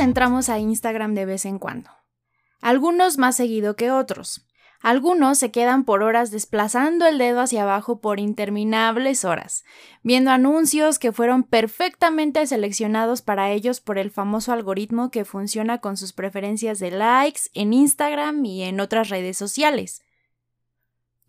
[0.00, 1.90] Entramos a Instagram de vez en cuando,
[2.62, 4.46] algunos más seguido que otros.
[4.80, 9.62] Algunos se quedan por horas desplazando el dedo hacia abajo por interminables horas,
[10.02, 15.98] viendo anuncios que fueron perfectamente seleccionados para ellos por el famoso algoritmo que funciona con
[15.98, 20.02] sus preferencias de likes en Instagram y en otras redes sociales.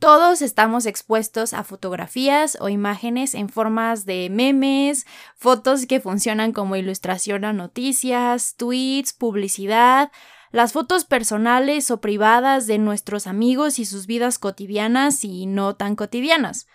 [0.02, 5.06] Todos estamos expuestos a fotografías o imágenes en formas de memes,
[5.36, 10.12] fotos que funcionan como ilustración a noticias, tweets, publicidad,
[10.50, 15.96] las fotos personales o privadas de nuestros amigos y sus vidas cotidianas y no tan
[15.96, 16.66] cotidianas.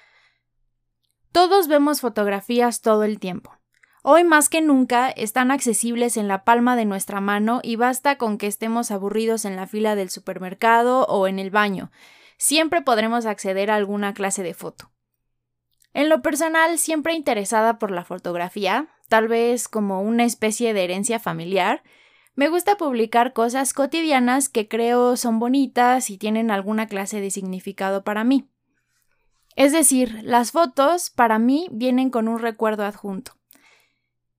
[1.33, 3.59] Todos vemos fotografías todo el tiempo.
[4.05, 8.38] Hoy más que nunca están accesibles en la palma de nuestra mano y basta con
[8.38, 11.90] que estemos aburridos en la fila del supermercado o en el baño.
[12.37, 14.90] Siempre podremos acceder a alguna clase de foto.
[15.95, 21.18] En lo personal, siempre interesada por la fotografía, tal vez como una especie de herencia
[21.18, 21.82] familiar,
[22.34, 28.04] me gusta publicar cosas cotidianas que creo son bonitas y tienen alguna clase de significado
[28.04, 28.46] para mí.
[29.54, 33.32] Es decir, las fotos para mí vienen con un recuerdo adjunto.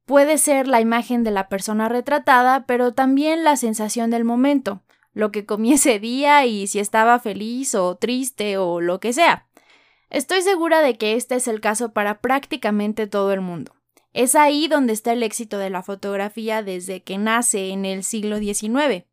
[0.05, 4.83] Puede ser la imagen de la persona retratada, pero también la sensación del momento,
[5.17, 9.47] lo que comí ese día y si estaba feliz o triste o lo que sea.
[10.11, 13.73] Estoy segura de que este es el caso para prácticamente todo el mundo.
[14.13, 18.37] Es ahí donde está el éxito de la fotografía desde que nace en el siglo
[18.37, 19.05] XIX.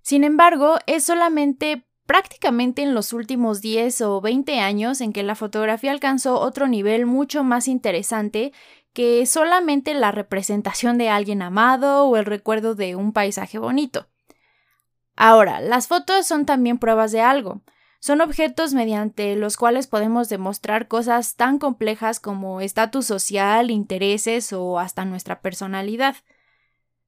[0.00, 5.34] Sin embargo, es solamente prácticamente en los últimos 10 o 20 años en que la
[5.34, 8.52] fotografía alcanzó otro nivel mucho más interesante
[8.92, 14.06] que solamente la representación de alguien amado o el recuerdo de un paisaje bonito.
[15.24, 17.62] Ahora, las fotos son también pruebas de algo.
[18.00, 24.80] Son objetos mediante los cuales podemos demostrar cosas tan complejas como estatus social, intereses o
[24.80, 26.16] hasta nuestra personalidad.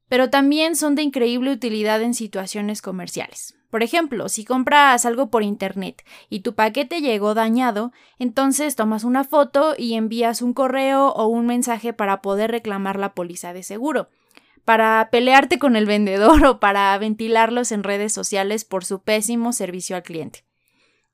[0.08, 3.56] Pero también son de increíble utilidad en situaciones comerciales.
[3.68, 9.24] Por ejemplo, si compras algo por Internet y tu paquete llegó dañado, entonces tomas una
[9.24, 14.08] foto y envías un correo o un mensaje para poder reclamar la póliza de seguro,
[14.64, 19.96] para pelearte con el vendedor o para ventilarlos en redes sociales por su pésimo servicio
[19.96, 20.44] al cliente.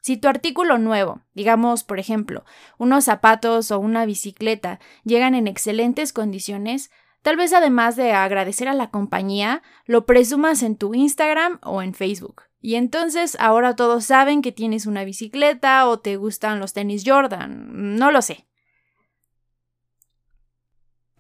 [0.02, 2.44] Si tu artículo nuevo, digamos por ejemplo,
[2.78, 6.90] unos zapatos o una bicicleta, llegan en excelentes condiciones,
[7.22, 11.92] tal vez además de agradecer a la compañía, lo presumas en tu Instagram o en
[11.92, 12.44] Facebook.
[12.62, 17.96] Y entonces ahora todos saben que tienes una bicicleta o te gustan los tenis Jordan,
[17.96, 18.46] no lo sé.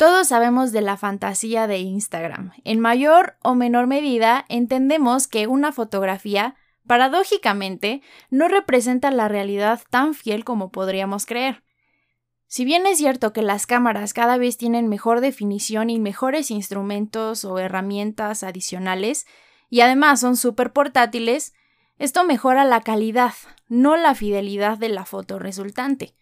[0.00, 2.52] Todos sabemos de la fantasía de Instagram.
[2.64, 6.56] En mayor o menor medida entendemos que una fotografía
[6.86, 8.00] paradójicamente,
[8.30, 11.64] no representa la realidad tan fiel como podríamos creer.
[12.46, 17.44] Si bien es cierto que las cámaras cada vez tienen mejor definición y mejores instrumentos
[17.44, 19.26] o herramientas adicionales,
[19.68, 21.52] y además son súper portátiles,
[21.98, 23.34] esto mejora la calidad,
[23.68, 26.14] no la fidelidad de la foto resultante.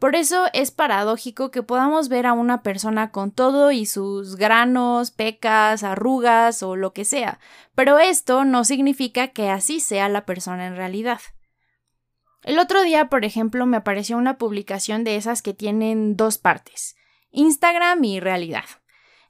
[0.00, 5.10] Por eso es paradójico que podamos ver a una persona con todo y sus granos,
[5.10, 7.38] pecas, arrugas o lo que sea,
[7.74, 11.20] pero esto no significa que así sea la persona en realidad.
[12.42, 16.96] El otro día, por ejemplo, me apareció una publicación de esas que tienen dos partes,
[17.30, 18.64] Instagram y realidad.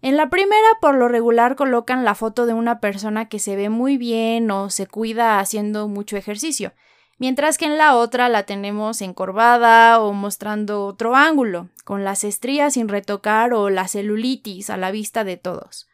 [0.03, 3.71] En la primera, por lo regular, colocan la foto de una persona que se ve
[3.71, 6.73] muy bien o se cuida haciendo mucho ejercicio
[7.21, 12.75] mientras que en la otra la tenemos encorvada o mostrando otro ángulo, con las estrías
[12.75, 15.87] sin retocar o la celulitis a la vista de todos.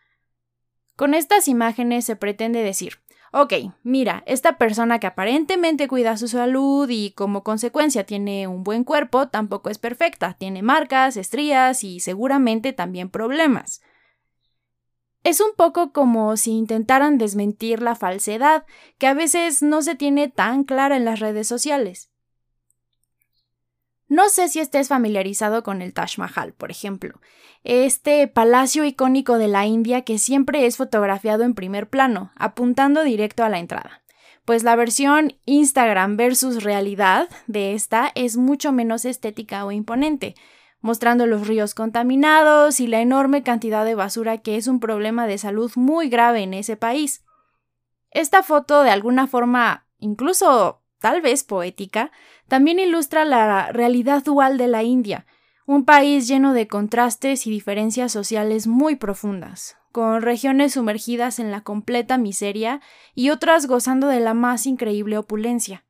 [0.95, 3.01] Con estas imágenes se pretende decir,
[3.33, 8.85] ok, mira, esta persona que aparentemente cuida su salud y como consecuencia tiene un buen
[8.85, 13.83] cuerpo, tampoco es perfecta, tiene marcas, estrías y seguramente también problemas.
[15.27, 18.65] Es un poco como si intentaran desmentir la falsedad,
[18.97, 22.13] que a veces no se tiene tan clara en las redes sociales.
[24.07, 27.21] No sé si estés familiarizado con el Taj Mahal, por ejemplo,
[27.65, 33.43] este palacio icónico de la India que siempre es fotografiado en primer plano, apuntando directo
[33.43, 34.05] a la entrada.
[34.45, 40.37] Pues la versión Instagram versus realidad de esta es mucho menos estética o imponente,
[40.81, 45.39] mostrando los ríos contaminados y la enorme cantidad de basura que es un problema de
[45.39, 47.25] salud muy grave en ese país.
[48.11, 52.11] Esta foto, de alguna forma, incluso tal vez poética,
[52.49, 55.27] también ilustra la realidad dual de la India,
[55.67, 61.63] un país lleno de contrastes y diferencias sociales muy profundas, con regiones sumergidas en la
[61.63, 62.81] completa miseria
[63.15, 65.86] y otras gozando de la más increíble opulencia.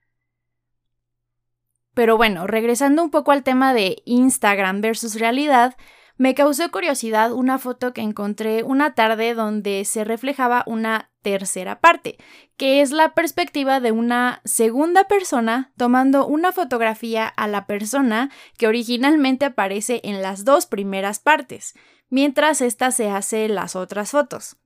[1.96, 5.78] Pero bueno, regresando un poco al tema de Instagram versus realidad,
[6.19, 12.19] me causó curiosidad una foto que encontré una tarde donde se reflejaba una tercera parte,
[12.58, 18.66] que es la perspectiva de una segunda persona tomando una fotografía a la persona que
[18.66, 21.72] originalmente aparece en las dos primeras partes,
[22.10, 24.58] mientras ésta se hace las otras fotos.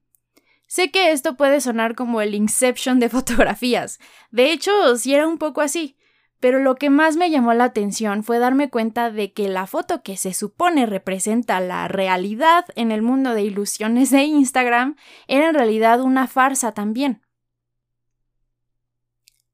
[0.67, 4.01] Sé que esto puede sonar como el Inception de fotografías.
[4.33, 5.97] De hecho, sí era un poco así.
[6.41, 10.03] Pero lo que más me llamó la atención fue darme cuenta de que la foto
[10.03, 14.97] que se supone representa la realidad en el mundo de ilusiones de Instagram
[15.29, 17.23] era en realidad una farsa también.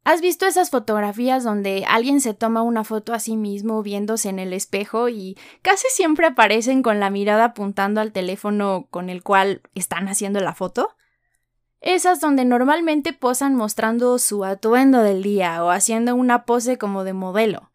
[0.04, 4.38] ¿Has visto esas fotografías donde alguien se toma una foto a sí mismo viéndose en
[4.38, 9.62] el espejo y casi siempre aparecen con la mirada apuntando al teléfono con el cual
[9.74, 10.94] están haciendo la foto?
[11.86, 17.12] Esas donde normalmente posan mostrando su atuendo del día o haciendo una pose como de
[17.12, 17.70] modelo.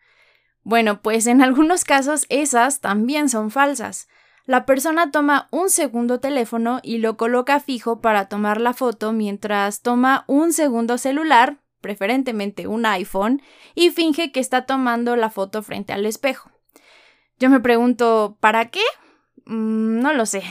[0.63, 4.09] Bueno, pues en algunos casos esas también son falsas.
[4.45, 9.81] La persona toma un segundo teléfono y lo coloca fijo para tomar la foto mientras
[9.81, 13.41] toma un segundo celular, preferentemente un iPhone,
[13.75, 16.51] y finge que está tomando la foto frente al espejo.
[17.39, 18.83] Yo me pregunto, ¿para qué?
[19.45, 20.43] Mm, no lo sé.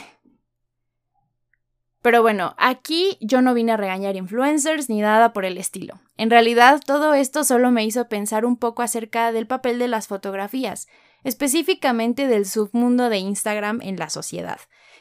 [2.02, 6.00] Pero bueno, aquí yo no vine a regañar influencers ni nada por el estilo.
[6.17, 10.08] En realidad todo esto solo me hizo pensar un poco acerca del papel de las
[10.08, 10.88] fotografías,
[11.25, 14.58] específicamente del submundo de Instagram en la sociedad,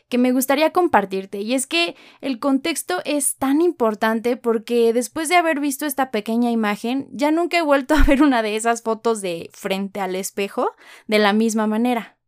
[0.10, 1.40] que me gustaría compartirte.
[1.40, 6.52] Y es que el contexto es tan importante porque después de haber visto esta pequeña
[6.52, 10.72] imagen, ya nunca he vuelto a ver una de esas fotos de frente al espejo
[11.08, 12.19] de la misma manera.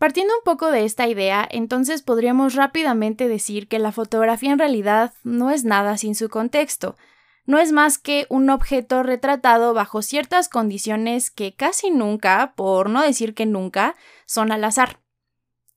[0.00, 5.12] Partiendo un poco de esta idea, entonces podríamos rápidamente decir que la fotografía en realidad
[5.24, 6.96] no es nada sin su contexto,
[7.44, 13.02] no es más que un objeto retratado bajo ciertas condiciones que casi nunca, por no
[13.02, 13.94] decir que nunca,
[14.24, 15.00] son al azar.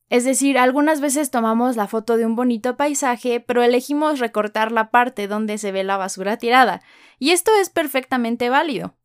[0.08, 4.90] Es decir, algunas veces tomamos la foto de un bonito paisaje, pero elegimos recortar la
[4.90, 6.82] parte donde se ve la basura tirada,
[7.20, 8.96] y esto es perfectamente válido.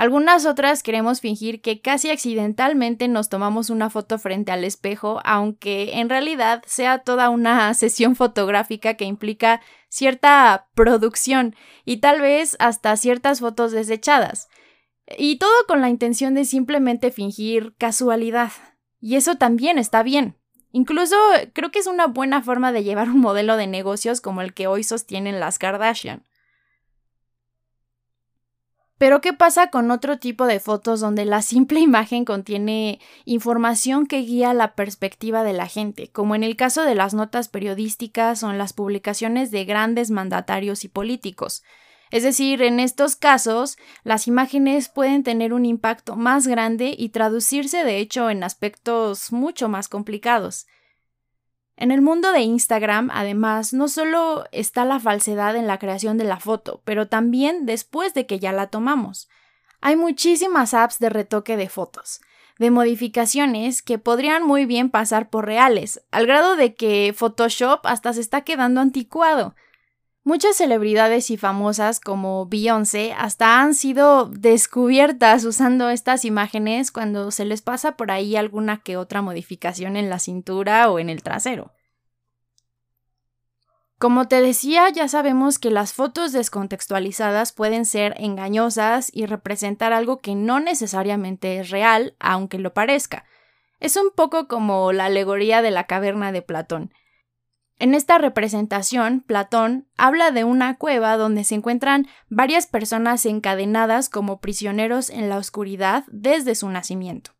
[0.00, 5.98] Algunas otras queremos fingir que casi accidentalmente nos tomamos una foto frente al espejo, aunque
[6.00, 9.60] en realidad sea toda una sesión fotográfica que implica
[9.90, 11.54] cierta producción
[11.84, 14.48] y tal vez hasta ciertas fotos desechadas.
[15.18, 18.52] Y todo con la intención de simplemente fingir casualidad.
[19.02, 20.34] Y eso también está bien.
[20.72, 21.14] Incluso
[21.52, 24.66] creo que es una buena forma de llevar un modelo de negocios como el que
[24.66, 26.24] hoy sostienen las Kardashian.
[29.00, 34.18] Pero ¿qué pasa con otro tipo de fotos donde la simple imagen contiene información que
[34.18, 38.50] guía la perspectiva de la gente, como en el caso de las notas periodísticas o
[38.50, 41.62] en las publicaciones de grandes mandatarios y políticos?
[42.10, 47.84] Es decir, en estos casos, las imágenes pueden tener un impacto más grande y traducirse
[47.84, 50.66] de hecho en aspectos mucho más complicados.
[51.80, 56.24] En el mundo de Instagram, además, no solo está la falsedad en la creación de
[56.24, 59.30] la foto, pero también después de que ya la tomamos.
[59.80, 62.20] Hay muchísimas apps de retoque de fotos,
[62.58, 68.12] de modificaciones que podrían muy bien pasar por reales, al grado de que Photoshop hasta
[68.12, 69.54] se está quedando anticuado.
[70.22, 77.46] Muchas celebridades y famosas como Beyoncé hasta han sido descubiertas usando estas imágenes cuando se
[77.46, 81.72] les pasa por ahí alguna que otra modificación en la cintura o en el trasero.
[84.00, 90.20] Como te decía, ya sabemos que las fotos descontextualizadas pueden ser engañosas y representar algo
[90.20, 93.24] que no necesariamente es real, aunque lo parezca.
[93.78, 96.94] Es un poco como la alegoría de la caverna de Platón.
[97.80, 104.38] En esta representación, Platón habla de una cueva donde se encuentran varias personas encadenadas como
[104.38, 107.30] prisioneros en la oscuridad desde su nacimiento.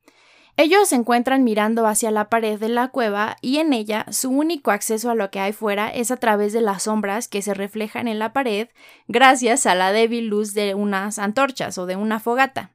[0.57, 4.71] Ellos se encuentran mirando hacia la pared de la cueva y en ella su único
[4.71, 8.09] acceso a lo que hay fuera es a través de las sombras que se reflejan
[8.09, 8.69] en la pared
[9.09, 12.73] gracias a la débil luz de unas antorchas o de una fogata.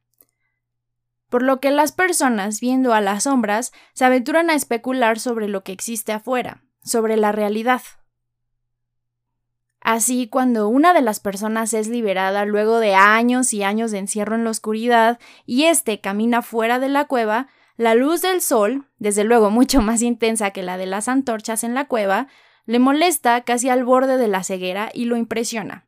[1.30, 5.64] Por lo que las personas viendo a las sombras se aventuran a especular sobre lo
[5.64, 7.82] que existe afuera, sobre la realidad.
[9.82, 14.36] Así, cuando una de las personas es liberada luego de años y años de encierro
[14.36, 19.24] en la oscuridad y éste camina fuera de la cueva, la luz del sol, desde
[19.24, 22.28] luego mucho más intensa que la de las antorchas en la cueva,
[22.66, 25.88] le molesta casi al borde de la ceguera y lo impresiona,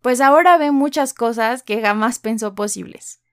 [0.00, 3.23] pues ahora ve muchas cosas que jamás pensó posibles.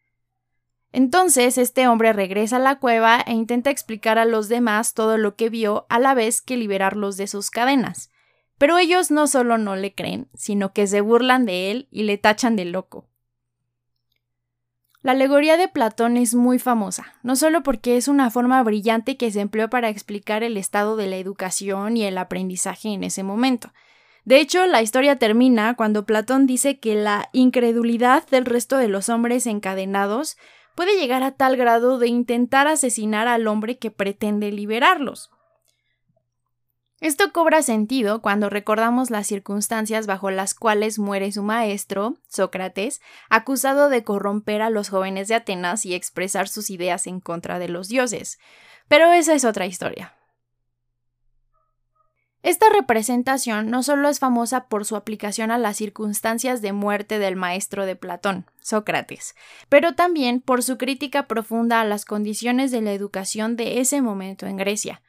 [0.92, 5.36] Entonces este hombre regresa a la cueva e intenta explicar a los demás todo lo
[5.36, 8.12] que vio a la vez que liberarlos de sus cadenas.
[8.58, 12.18] Pero ellos no solo no le creen, sino que se burlan de él y le
[12.18, 13.08] tachan de loco.
[15.02, 19.32] La alegoría de Platón es muy famosa, no solo porque es una forma brillante que
[19.32, 23.74] se empleó para explicar el estado de la educación y el aprendizaje en ese momento.
[24.26, 29.10] De hecho, la historia termina cuando Platón dice que la incredulidad del resto de los
[29.10, 30.38] hombres encadenados
[30.76, 35.30] puede llegar a tal grado de intentar asesinar al hombre que pretende liberarlos.
[37.02, 43.90] Esto cobra sentido cuando recordamos las circunstancias bajo las cuales muere su maestro, Sócrates, acusado
[43.90, 47.88] de corromper a los jóvenes de Atenas y expresar sus ideas en contra de los
[47.88, 48.38] dioses.
[48.88, 50.14] Pero esa es otra historia.
[52.44, 57.36] Esta representación no solo es famosa por su aplicación a las circunstancias de muerte del
[57.36, 59.36] maestro de Platón, Sócrates,
[59.70, 64.46] pero también por su crítica profunda a las condiciones de la educación de ese momento
[64.46, 65.02] en Grecia,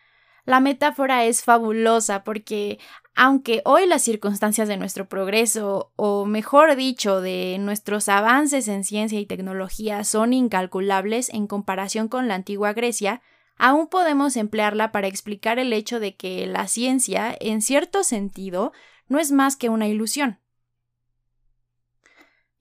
[0.44, 2.80] la metáfora es fabulosa porque
[3.14, 9.20] aunque hoy las circunstancias de nuestro progreso, o mejor dicho, de nuestros avances en ciencia
[9.20, 13.22] y tecnología son incalculables en comparación con la antigua Grecia,
[13.56, 18.72] aún podemos emplearla para explicar el hecho de que la ciencia, en cierto sentido,
[19.08, 20.40] no es más que una ilusión.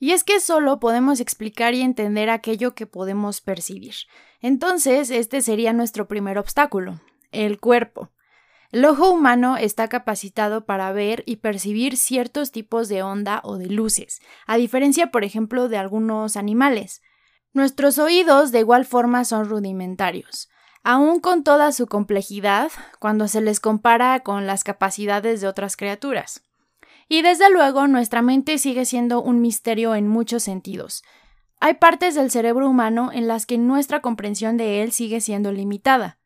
[0.02, 3.94] Y es que solo podemos explicar y entender aquello que podemos percibir.
[4.40, 7.00] Entonces, este sería nuestro primer obstáculo,
[7.32, 8.10] el cuerpo.
[8.72, 13.68] El ojo humano está capacitado para ver y percibir ciertos tipos de onda o de
[13.68, 17.04] luces, a diferencia, por ejemplo, de algunos animales.
[17.54, 20.50] Nuestros oídos de igual forma son rudimentarios,
[20.84, 26.44] aun con toda su complejidad cuando se les compara con las capacidades de otras criaturas.
[27.12, 31.04] Y desde luego nuestra mente sigue siendo un misterio en muchos sentidos.
[31.60, 36.20] Hay partes del cerebro humano en las que nuestra comprensión de él sigue siendo limitada.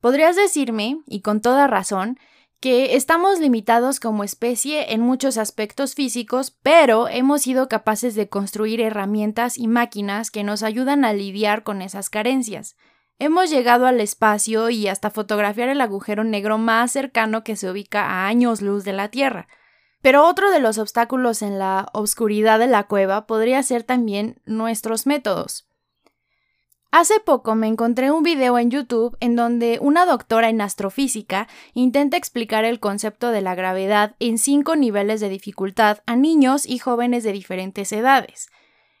[0.00, 2.16] Podrías decirme, y con toda razón,
[2.60, 8.80] que estamos limitados como especie en muchos aspectos físicos, pero hemos sido capaces de construir
[8.80, 12.76] herramientas y máquinas que nos ayudan a lidiar con esas carencias.
[13.18, 18.04] Hemos llegado al espacio y hasta fotografiar el agujero negro más cercano que se ubica
[18.04, 19.46] a años luz de la Tierra.
[20.02, 25.06] Pero otro de los obstáculos en la oscuridad de la cueva podría ser también nuestros
[25.06, 25.68] métodos.
[26.90, 32.16] Hace poco me encontré un video en YouTube en donde una doctora en astrofísica intenta
[32.16, 37.24] explicar el concepto de la gravedad en cinco niveles de dificultad a niños y jóvenes
[37.24, 38.48] de diferentes edades.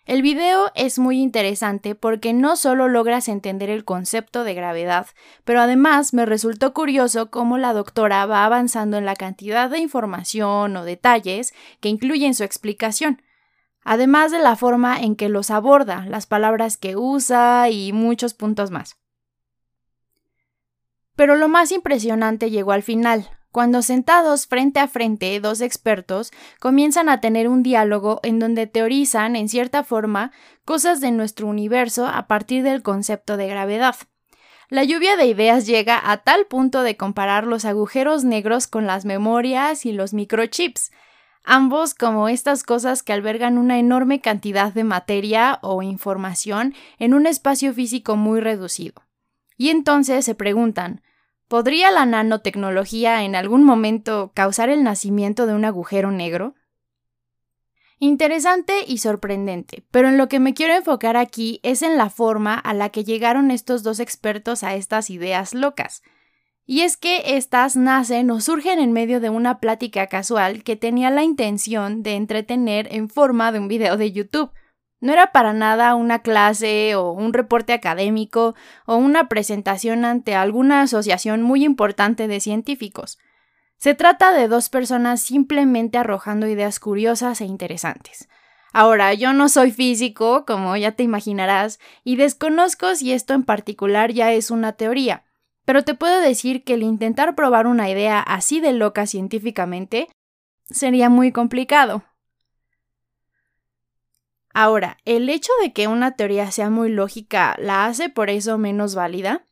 [0.04, 5.06] El video es muy interesante porque no solo logras entender el concepto de gravedad,
[5.44, 10.76] pero además me resultó curioso cómo la doctora va avanzando en la cantidad de información
[10.76, 13.22] o detalles que incluyen su explicación
[13.84, 18.70] además de la forma en que los aborda, las palabras que usa y muchos puntos
[18.70, 18.96] más.
[21.14, 27.08] Pero lo más impresionante llegó al final, cuando sentados frente a frente dos expertos comienzan
[27.08, 30.32] a tener un diálogo en donde teorizan, en cierta forma,
[30.64, 33.94] cosas de nuestro universo a partir del concepto de gravedad.
[34.70, 39.04] La lluvia de ideas llega a tal punto de comparar los agujeros negros con las
[39.04, 40.90] memorias y los microchips,
[41.44, 47.28] ambos como estas cosas que albergan una enorme cantidad de materia o información en un
[47.28, 49.04] espacio físico muy reducido.
[49.56, 51.02] Y entonces se preguntan,
[51.54, 56.56] ¿podría la nanotecnología en algún momento causar el nacimiento de un agujero negro?
[58.00, 62.54] Interesante y sorprendente, pero en lo que me quiero enfocar aquí es en la forma
[62.54, 66.02] a la que llegaron estos dos expertos a estas ideas locas.
[66.66, 71.10] Y es que estas nacen o surgen en medio de una plática casual que tenía
[71.10, 74.50] la intención de entretener en forma de un video de YouTube.
[75.04, 78.54] No era para nada una clase o un reporte académico
[78.86, 83.18] o una presentación ante alguna asociación muy importante de científicos.
[83.76, 88.30] Se trata de dos personas simplemente arrojando ideas curiosas e interesantes.
[88.72, 94.10] Ahora, yo no soy físico, como ya te imaginarás, y desconozco si esto en particular
[94.10, 95.24] ya es una teoría,
[95.66, 100.08] pero te puedo decir que el intentar probar una idea así de loca científicamente
[100.70, 102.04] sería muy complicado.
[104.56, 108.94] Ahora, ¿el hecho de que una teoría sea muy lógica la hace por eso menos
[108.94, 109.44] válida?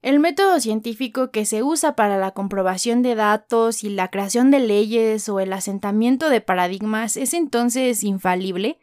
[0.00, 4.60] El método científico que se usa para la comprobación de datos y la creación de
[4.60, 8.78] leyes o el asentamiento de paradigmas es entonces infalible?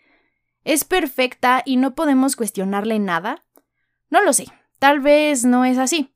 [0.64, 3.44] ¿Es perfecta y no podemos cuestionarle nada?
[4.12, 4.46] No lo sé,
[4.78, 6.14] tal vez no es así.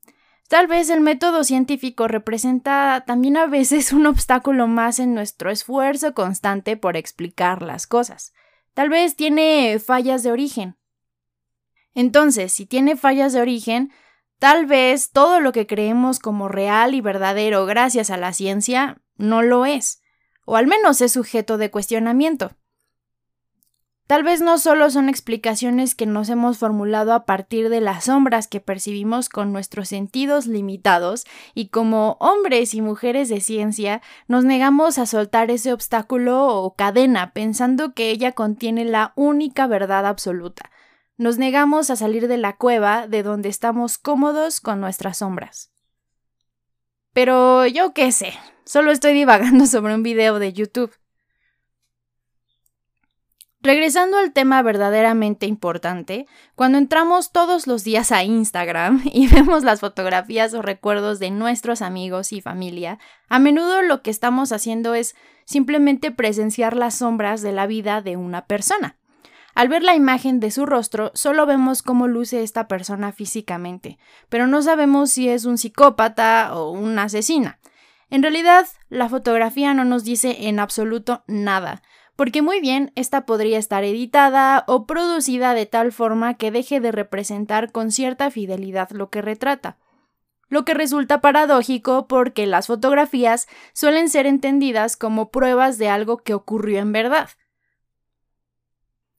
[0.48, 6.14] Tal vez el método científico representa también a veces un obstáculo más en nuestro esfuerzo
[6.14, 8.32] constante por explicar las cosas.
[8.80, 10.78] Tal vez tiene fallas de origen.
[11.92, 13.92] Entonces, si tiene fallas de origen,
[14.38, 19.42] tal vez todo lo que creemos como real y verdadero gracias a la ciencia no
[19.42, 20.00] lo es,
[20.46, 22.56] o al menos es sujeto de cuestionamiento.
[24.10, 28.48] Tal vez no solo son explicaciones que nos hemos formulado a partir de las sombras
[28.48, 34.98] que percibimos con nuestros sentidos limitados y como hombres y mujeres de ciencia nos negamos
[34.98, 40.72] a soltar ese obstáculo o cadena pensando que ella contiene la única verdad absoluta.
[41.16, 45.70] Nos negamos a salir de la cueva de donde estamos cómodos con nuestras sombras.
[47.12, 48.32] Pero yo qué sé,
[48.64, 50.99] solo estoy divagando sobre un video de YouTube.
[53.62, 59.80] Regresando al tema verdaderamente importante, cuando entramos todos los días a Instagram y vemos las
[59.80, 62.98] fotografías o recuerdos de nuestros amigos y familia,
[63.28, 65.14] a menudo lo que estamos haciendo es
[65.44, 68.96] simplemente presenciar las sombras de la vida de una persona.
[69.54, 73.98] Al ver la imagen de su rostro, solo vemos cómo luce esta persona físicamente,
[74.30, 77.58] pero no sabemos si es un psicópata o una asesina.
[78.08, 81.82] En realidad, la fotografía no nos dice en absoluto nada,
[82.20, 86.92] porque muy bien esta podría estar editada o producida de tal forma que deje de
[86.92, 89.78] representar con cierta fidelidad lo que retrata.
[90.48, 96.34] Lo que resulta paradójico porque las fotografías suelen ser entendidas como pruebas de algo que
[96.34, 97.30] ocurrió en verdad.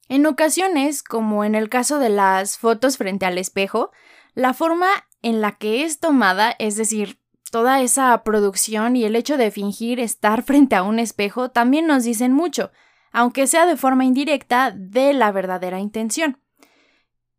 [0.07, 3.89] En ocasiones, como en el caso de las fotos frente al espejo,
[4.35, 4.89] la forma
[5.23, 7.17] en la que es tomada, es decir,
[7.49, 12.03] toda esa producción y el hecho de fingir estar frente a un espejo también nos
[12.03, 12.69] dicen mucho,
[13.11, 16.37] aunque sea de forma indirecta, de la verdadera intención.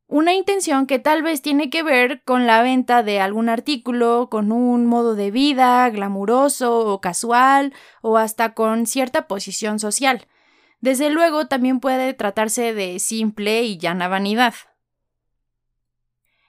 [0.06, 4.52] Una intención que tal vez tiene que ver con la venta de algún artículo, con
[4.52, 10.26] un modo de vida glamuroso o casual, o hasta con cierta posición social.
[10.80, 14.52] Desde luego también puede tratarse de simple y llana vanidad.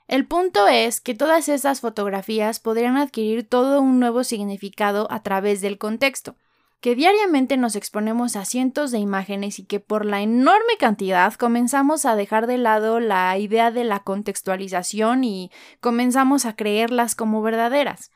[0.10, 5.62] El punto es que todas esas fotografías podrían adquirir todo un nuevo significado a través
[5.62, 6.36] del contexto
[6.84, 12.04] que diariamente nos exponemos a cientos de imágenes y que por la enorme cantidad comenzamos
[12.04, 18.12] a dejar de lado la idea de la contextualización y comenzamos a creerlas como verdaderas.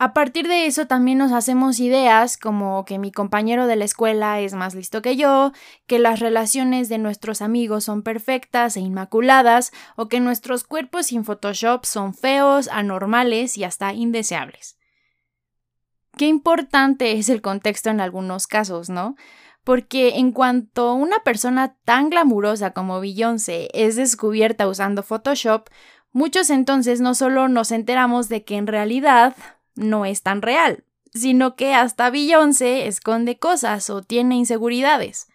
[0.00, 4.40] A partir de eso también nos hacemos ideas como que mi compañero de la escuela
[4.40, 5.52] es más listo que yo,
[5.86, 11.24] que las relaciones de nuestros amigos son perfectas e inmaculadas, o que nuestros cuerpos sin
[11.24, 14.79] Photoshop son feos, anormales y hasta indeseables.
[16.16, 19.16] Qué importante es el contexto en algunos casos, ¿no?
[19.64, 25.68] Porque en cuanto una persona tan glamurosa como Beyoncé es descubierta usando Photoshop,
[26.12, 29.36] muchos entonces no solo nos enteramos de que en realidad
[29.76, 35.29] no es tan real, sino que hasta Beyoncé esconde cosas o tiene inseguridades.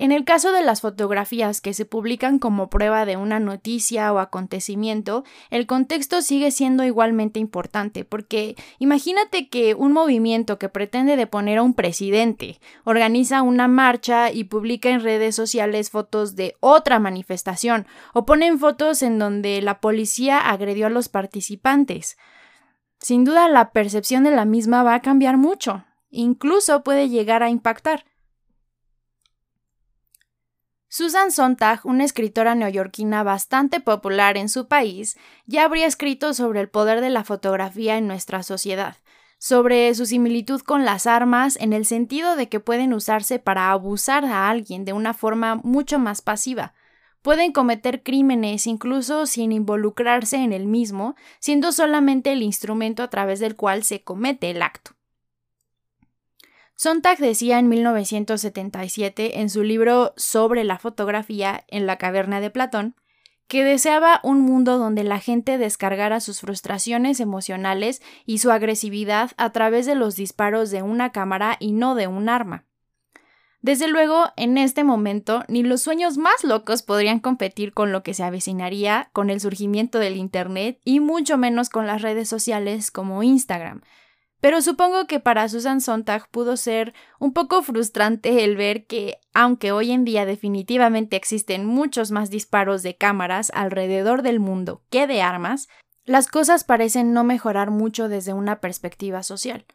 [0.00, 4.18] En el caso de las fotografías que se publican como prueba de una noticia o
[4.18, 11.58] acontecimiento, el contexto sigue siendo igualmente importante, porque imagínate que un movimiento que pretende deponer
[11.58, 17.86] a un presidente organiza una marcha y publica en redes sociales fotos de otra manifestación,
[18.14, 22.16] o ponen fotos en donde la policía agredió a los participantes.
[23.00, 27.50] Sin duda la percepción de la misma va a cambiar mucho, incluso puede llegar a
[27.50, 28.06] impactar.
[30.92, 36.68] Susan Sontag, una escritora neoyorquina bastante popular en su país, ya habría escrito sobre el
[36.68, 38.96] poder de la fotografía en nuestra sociedad,
[39.38, 44.24] sobre su similitud con las armas en el sentido de que pueden usarse para abusar
[44.24, 46.74] a alguien de una forma mucho más pasiva.
[47.22, 53.38] Pueden cometer crímenes incluso sin involucrarse en el mismo, siendo solamente el instrumento a través
[53.38, 54.96] del cual se comete el acto.
[56.82, 62.96] Sontag decía en 1977 en su libro Sobre la fotografía en la caverna de Platón
[63.48, 69.52] que deseaba un mundo donde la gente descargara sus frustraciones emocionales y su agresividad a
[69.52, 72.64] través de los disparos de una cámara y no de un arma.
[73.60, 78.14] Desde luego, en este momento, ni los sueños más locos podrían competir con lo que
[78.14, 83.22] se avecinaría con el surgimiento del Internet y mucho menos con las redes sociales como
[83.22, 83.82] Instagram,
[84.40, 89.72] pero supongo que para Susan Sontag pudo ser un poco frustrante el ver que, aunque
[89.72, 95.22] hoy en día definitivamente existen muchos más disparos de cámaras alrededor del mundo que de
[95.22, 95.68] armas,
[96.04, 99.66] las cosas parecen no mejorar mucho desde una perspectiva social.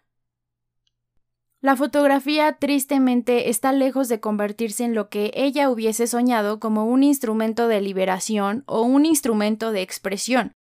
[1.61, 7.03] La fotografía tristemente está lejos de convertirse en lo que ella hubiese soñado como un
[7.03, 10.51] instrumento de liberación o un instrumento de expresión,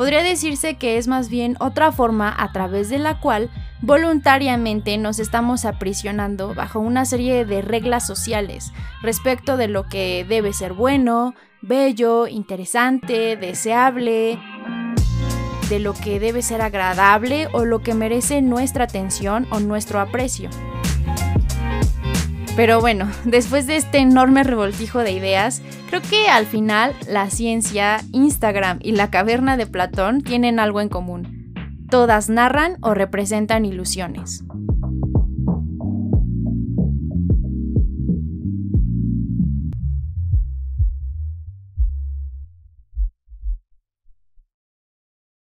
[0.00, 3.50] Podría decirse que es más bien otra forma a través de la cual
[3.82, 10.54] voluntariamente nos estamos aprisionando bajo una serie de reglas sociales respecto de lo que debe
[10.54, 14.38] ser bueno, bello, interesante, deseable.
[15.68, 20.48] de lo que debe ser agradable o lo que merece nuestra atención o nuestro aprecio.
[22.60, 28.02] Pero bueno, después de este enorme revoltijo de ideas, creo que al final la ciencia,
[28.12, 31.54] Instagram y la caverna de Platón tienen algo en común.
[31.88, 34.44] Todas narran o representan ilusiones.